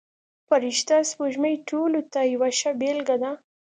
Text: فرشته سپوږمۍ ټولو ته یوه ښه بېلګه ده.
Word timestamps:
فرشته 0.47 0.95
سپوږمۍ 1.09 1.55
ټولو 1.69 1.99
ته 2.11 2.19
یوه 2.33 2.49
ښه 2.59 2.71
بېلګه 2.79 3.15
ده. 3.23 3.31